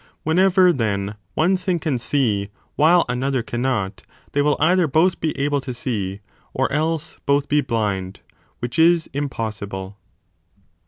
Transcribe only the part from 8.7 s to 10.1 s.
is impossible.